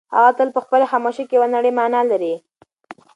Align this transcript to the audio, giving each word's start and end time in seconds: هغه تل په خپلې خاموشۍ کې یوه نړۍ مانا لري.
هغه 0.15 0.31
تل 0.37 0.49
په 0.55 0.59
خپلې 0.65 0.85
خاموشۍ 0.91 1.23
کې 1.27 1.35
یوه 1.37 1.47
نړۍ 1.55 1.71
مانا 1.79 2.01
لري. 2.11 2.33